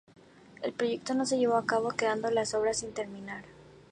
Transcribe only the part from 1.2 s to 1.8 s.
se llevó a